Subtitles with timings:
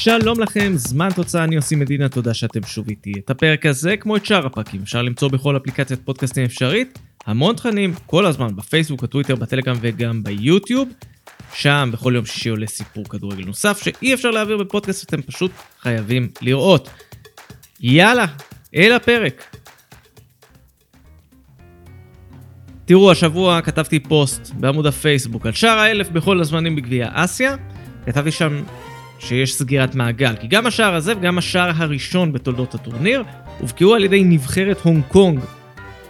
[0.00, 3.12] שלום לכם, זמן תוצאה, אני עושים מדינה, תודה שאתם שוב איתי.
[3.18, 6.98] את הפרק הזה, כמו את שאר הפרקים, אפשר למצוא בכל אפליקציית פודקאסטים אפשרית.
[7.26, 10.88] המון תכנים, כל הזמן, בפייסבוק, בטוויטר, בטלגרם וגם ביוטיוב.
[11.54, 15.50] שם בכל יום שישי עולה סיפור כדורגל נוסף שאי אפשר להעביר בפודקאסט, אתם פשוט
[15.80, 16.90] חייבים לראות.
[17.80, 18.26] יאללה,
[18.74, 19.56] אל הפרק.
[22.84, 27.56] תראו, השבוע כתבתי פוסט בעמוד הפייסבוק על שער האלף בכל הזמנים בגביע אסיה.
[28.06, 28.62] כתבתי שם
[29.18, 33.22] שיש סגירת מעגל, כי גם השער הזה וגם השער הראשון בתולדות הטורניר
[33.58, 35.40] הובקעו על ידי נבחרת הונג קונג.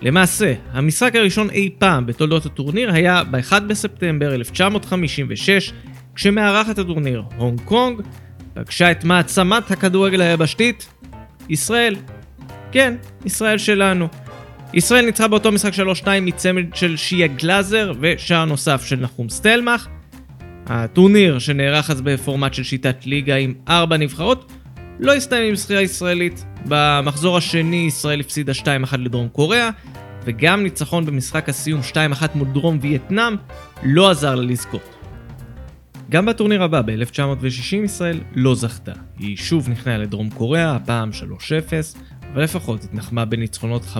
[0.02, 5.72] למעשה, המשחק הראשון אי פעם בתולדות הטורניר היה ב-1 בספטמבר 1956,
[6.14, 8.00] כשמארחת הטורניר הונג קונג
[8.54, 10.88] פגשה את מעצמת הכדורגל היבשתית,
[11.48, 11.96] ישראל.
[12.72, 14.08] כן, ישראל שלנו.
[14.74, 15.72] ישראל ניצחה באותו משחק
[16.02, 19.88] 3-2 מצמד של שיה גלאזר ושער נוסף של נחום סטלמך.
[20.68, 24.52] הטורניר שנערך אז בפורמט של שיטת ליגה עם ארבע נבחרות
[25.00, 26.44] לא הסתיים עם זכייה ישראלית.
[26.68, 29.70] במחזור השני ישראל הפסידה 2-1 לדרום קוריאה
[30.24, 31.94] וגם ניצחון במשחק הסיום 2-1
[32.34, 33.36] מול דרום וייטנאם
[33.82, 34.94] לא עזר לה לזכות.
[36.10, 38.92] גם בטורניר הבא ב-1960 ישראל לא זכתה.
[39.18, 41.98] היא שוב נכנעה לדרום קוריאה, הפעם 3-0,
[42.32, 43.96] אבל לפחות התנחמה בניצחונות 5-1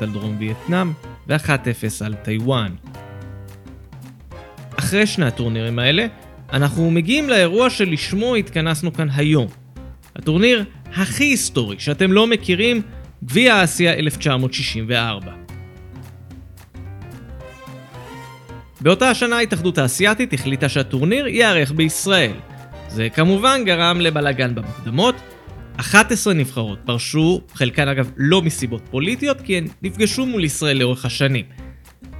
[0.00, 0.92] על דרום וייטנאם
[1.28, 2.74] ו-1-0 על טיוואן.
[4.92, 6.06] אחרי שני הטורנירים האלה,
[6.52, 9.46] אנחנו מגיעים לאירוע שלשמו התכנסנו כאן היום.
[10.16, 12.82] הטורניר הכי היסטורי שאתם לא מכירים,
[13.24, 15.32] גביע אסיה 1964.
[18.80, 22.32] באותה השנה ההתאחדות האסייתית החליטה שהטורניר ייערך בישראל.
[22.88, 25.14] זה כמובן גרם לבלאגן במוקדמות.
[25.76, 31.44] 11 נבחרות פרשו, חלקן אגב לא מסיבות פוליטיות, כי הן נפגשו מול ישראל לאורך השנים.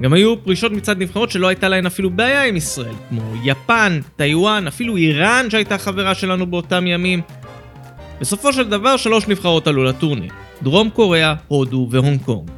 [0.03, 4.67] גם היו פרישות מצד נבחרות שלא הייתה להן אפילו בעיה עם ישראל, כמו יפן, טיוואן,
[4.67, 7.21] אפילו איראן שהייתה חברה שלנו באותם ימים.
[8.21, 12.51] בסופו של דבר שלוש נבחרות עלו לטורניר, דרום קוריאה, הודו והונג קונג.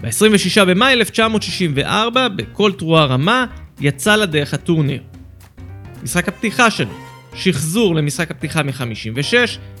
[0.00, 3.46] ב-26 במאי 1964, בכל תרועה רמה,
[3.80, 5.02] יצא לדרך הטורניר.
[6.02, 6.94] משחק הפתיחה שלו,
[7.34, 9.34] שחזור למשחק הפתיחה מ-56,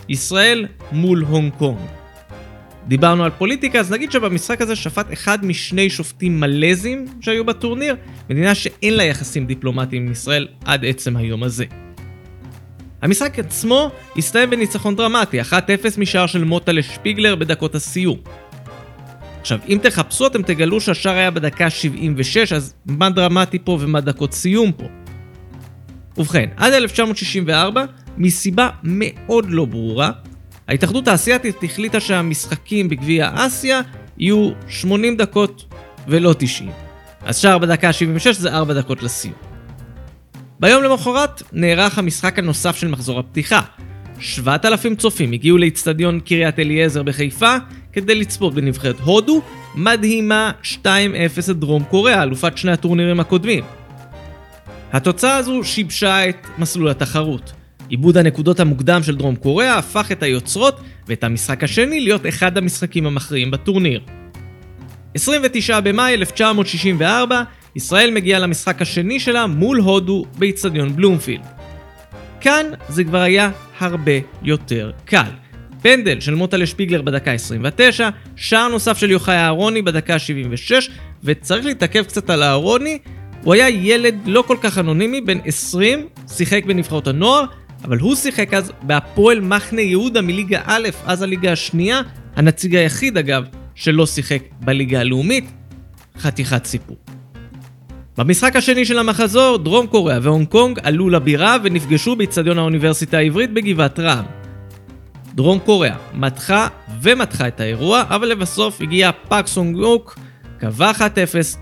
[0.08, 2.03] ישראל מול הונג קונג.
[2.88, 7.96] דיברנו על פוליטיקה, אז נגיד שבמשחק הזה שפט אחד משני שופטים מלזים שהיו בטורניר,
[8.30, 11.64] מדינה שאין לה יחסים דיפלומטיים עם ישראל עד עצם היום הזה.
[13.02, 15.44] המשחק עצמו הסתיים בניצחון דרמטי, 1-0
[15.98, 18.18] משער של מוטה לשפיגלר בדקות הסיום.
[19.40, 24.32] עכשיו, אם תחפשו אתם תגלו שהשער היה בדקה 76, אז מה דרמטי פה ומה דקות
[24.32, 24.84] סיום פה?
[26.16, 27.84] ובכן, עד 1964,
[28.18, 30.10] מסיבה מאוד לא ברורה,
[30.68, 33.80] ההתאחדות האסייתית החליטה שהמשחקים בגביע אסיה
[34.18, 35.74] יהיו 80 דקות
[36.08, 36.70] ולא 90.
[37.24, 39.34] אז שער בדקה 76 זה 4 דקות לסיום.
[40.60, 43.60] ביום למחרת נערך המשחק הנוסף של מחזור הפתיחה.
[44.20, 47.56] 7,000 צופים הגיעו לאיצטדיון קריית אליעזר בחיפה
[47.92, 49.42] כדי לצפות בנבחרת הודו,
[49.74, 50.86] מדהימה 2-0
[51.50, 53.64] את דרום קוריאה, אלופת שני הטורנירים הקודמים.
[54.92, 57.52] התוצאה הזו שיבשה את מסלול התחרות.
[57.88, 63.06] עיבוד הנקודות המוקדם של דרום קוריאה הפך את היוצרות ואת המשחק השני להיות אחד המשחקים
[63.06, 64.00] המכריעים בטורניר.
[65.14, 67.42] 29 במאי 1964,
[67.76, 71.44] ישראל מגיעה למשחק השני שלה מול הודו באיצטדיון בלומפילד.
[72.40, 74.12] כאן זה כבר היה הרבה
[74.42, 75.30] יותר קל.
[75.82, 80.90] פנדל של מוטלה שפיגלר בדקה 29, שער נוסף של יוחאי אהרוני בדקה 76,
[81.24, 82.98] וצריך להתעכב קצת על אהרוני,
[83.42, 87.44] הוא היה ילד לא כל כך אנונימי, בן 20, שיחק בנבחרות הנוער,
[87.84, 92.00] אבל הוא שיחק אז בהפועל מחנה יהודה מליגה א', אז הליגה השנייה,
[92.36, 95.50] הנציג היחיד אגב, שלא שיחק בליגה הלאומית.
[96.18, 96.96] חתיכת סיפור.
[98.18, 104.00] במשחק השני של המחזור, דרום קוריאה והונג קונג עלו לבירה ונפגשו באיצטדיון האוניברסיטה העברית בגבעת
[104.00, 104.24] רעם.
[105.34, 106.68] דרום קוריאה מתחה
[107.02, 110.18] ומתחה את האירוע, אבל לבסוף הגיע פאק סונג יוק,
[110.58, 111.00] קבע 1-0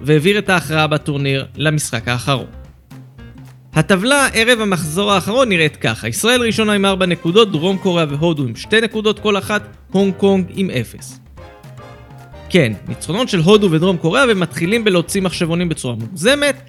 [0.03, 2.62] והעביר את ההכרעה בטורניר למשחק האחרון.
[3.75, 8.57] הטבלה ערב המחזור האחרון נראית ככה, ישראל ראשונה עם 4 נקודות, דרום קוריאה והודו עם
[8.57, 11.19] 2 נקודות כל אחת, הונג קונג עם 0.
[12.49, 16.63] כן, ניצחונות של הודו ודרום קוריאה ומתחילים בלהוציא מחשבונים בצורה מוגזמת.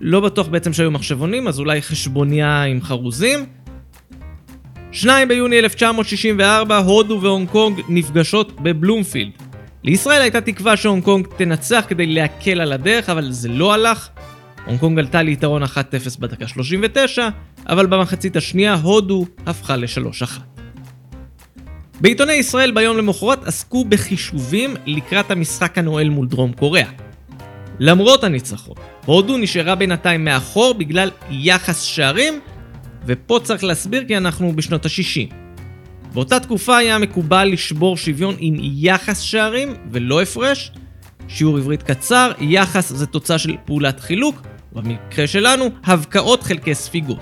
[0.00, 3.46] לא בטוח בעצם שהיו מחשבונים, אז אולי חשבוניה עם חרוזים.
[4.92, 9.32] 2 ביוני 1964, הודו והונג קונג נפגשות בבלומפילד.
[9.84, 14.08] לישראל הייתה תקווה שהונג קונג תנצח כדי להקל על הדרך, אבל זה לא הלך.
[14.66, 15.66] הונג קונג עלתה ליתרון 1-0
[16.18, 17.28] בדקה 39,
[17.68, 20.40] אבל במחצית השנייה הודו הפכה ל-3-1.
[22.00, 26.90] בעיתוני ישראל ביום למחרת עסקו בחישובים לקראת המשחק הנואל מול דרום קוריאה.
[27.78, 28.74] למרות הניצחון,
[29.06, 32.40] הודו נשארה בינתיים מאחור בגלל יחס שערים,
[33.06, 35.34] ופה צריך להסביר כי אנחנו בשנות ה-60.
[36.12, 40.72] באותה תקופה היה מקובל לשבור שוויון עם יחס שערים ולא הפרש.
[41.28, 44.42] שיעור עברית קצר, יחס זה תוצאה של פעולת חילוק,
[44.72, 47.20] במקרה שלנו, הבקעות חלקי ספיגות.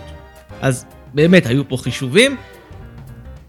[0.61, 2.37] אז באמת היו פה חישובים,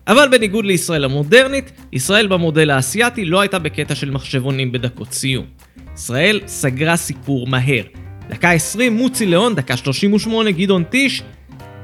[0.07, 5.45] אבל בניגוד לישראל המודרנית, ישראל במודל האסייתי לא הייתה בקטע של מחשבונים בדקות סיום.
[5.93, 7.83] ישראל סגרה סיפור מהר.
[8.29, 11.23] דקה 20 מוצי ליאון, דקה 38 גדעון טיש,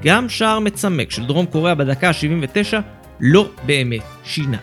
[0.04, 2.78] גם שער מצמק של דרום קוריאה בדקה ה-79
[3.20, 4.58] לא באמת שינה.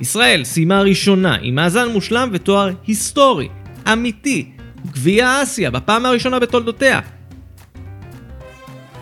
[0.00, 3.48] ישראל סיימה ראשונה עם מאזן מושלם ותואר היסטורי,
[3.92, 4.50] אמיתי,
[4.86, 7.00] גביע אסיה בפעם הראשונה בתולדותיה.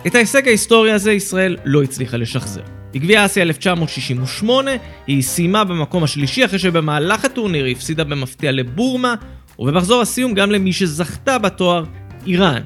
[0.07, 2.61] את ההישג ההיסטורי הזה ישראל לא הצליחה לשחזר.
[2.93, 4.71] בגביע אסיה 1968
[5.07, 9.15] היא סיימה במקום השלישי אחרי שבמהלך הטורניר היא הפסידה במפתיע לבורמה
[9.59, 11.83] ובמחזור הסיום גם למי שזכתה בתואר,
[12.27, 12.61] איראן.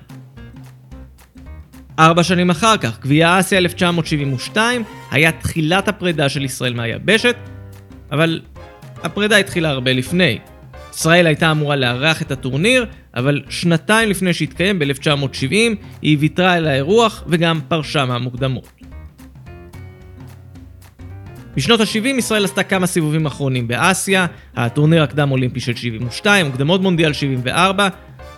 [2.00, 7.36] ארבע שנים אחר כך, גביע אסיה 1972 היה תחילת הפרידה של ישראל מהיבשת,
[8.12, 8.42] אבל
[9.04, 10.40] הפרידה התחילה הרבה לפני.
[10.98, 12.86] ישראל הייתה אמורה לארח את הטורניר,
[13.16, 15.52] אבל שנתיים לפני שהתקיים ב-1970
[16.02, 18.72] היא ויתרה על האירוח וגם פרשה מהמוקדמות.
[21.56, 27.14] בשנות ה-70 ישראל עשתה כמה סיבובים אחרונים באסיה, הטורניר הקדם אולימפי של 72, מוקדמות מונדיאל
[27.14, 27.88] 74,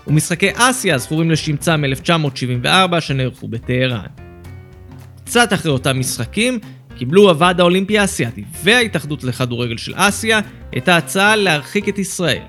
[0.07, 4.05] ומשחקי אסיה הזכורים לשמצה מ-1974 שנערכו בטהרן.
[5.25, 6.59] קצת אחרי אותם משחקים,
[6.99, 10.39] קיבלו הוועד האולימפי האסייתי וההתאחדות לכדורגל של אסיה
[10.77, 12.41] את ההצעה להרחיק את ישראל.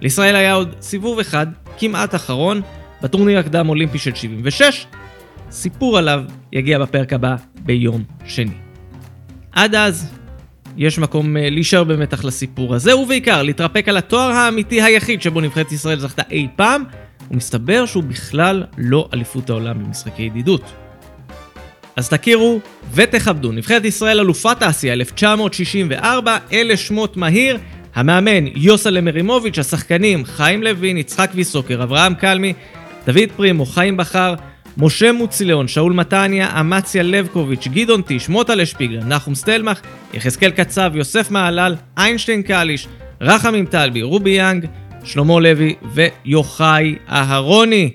[0.00, 1.46] לישראל היה עוד סיבוב אחד,
[1.78, 2.60] כמעט אחרון,
[3.02, 4.86] בטורניר הקדם אולימפי של 76,
[5.50, 8.54] סיפור עליו יגיע בפרק הבא ביום שני.
[9.52, 10.12] עד אז,
[10.76, 15.72] יש מקום אה, להישאר במתח לסיפור הזה, ובעיקר להתרפק על התואר האמיתי היחיד שבו נבחרת
[15.72, 16.84] ישראל זכתה אי פעם,
[17.30, 20.85] ומסתבר שהוא בכלל לא אליפות העולם במשחקי ידידות.
[21.96, 22.60] אז תכירו
[22.94, 27.58] ותכבדו, נבחרת ישראל אלופת אסיה 1964, אלה שמות מהיר,
[27.94, 32.52] המאמן יוסלה מרימוביץ', השחקנים חיים לוין, יצחק ויסוקר, אברהם קלמי,
[33.06, 34.34] דוד פרימו, חיים בכר,
[34.76, 39.80] משה מוציליאון, שאול מתניה, אמציה לבקוביץ', גדעון טיש, מוטלה שפיגלר, נחום סטלמך,
[40.14, 42.88] יחזקאל קצב, יוסף מעלל, איינשטיין קליש,
[43.20, 44.66] רחמים טלבי, רובי יאנג,
[45.04, 47.90] שלמה לוי ויוחאי אהרוני.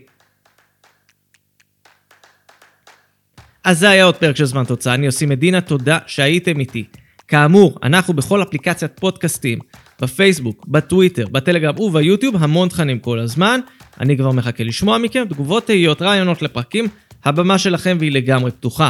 [3.63, 6.83] אז זה היה עוד פרק של זמן תוצאה, אני עושים מדינה, תודה שהייתם איתי.
[7.27, 9.59] כאמור, אנחנו בכל אפליקציית פודקאסטים,
[10.01, 13.59] בפייסבוק, בטוויטר, בטלגרם וביוטיוב, המון תכנים כל הזמן.
[13.99, 16.87] אני כבר מחכה לשמוע מכם, תגובות, תהיות, רעיונות לפרקים,
[17.25, 18.89] הבמה שלכם והיא לגמרי פתוחה.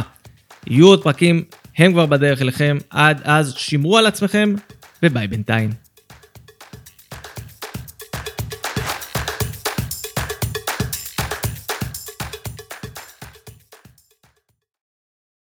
[0.66, 1.44] יהיו עוד פרקים,
[1.78, 4.54] הם כבר בדרך אליכם, עד אז שמרו על עצמכם,
[5.02, 5.81] וביי בינתיים.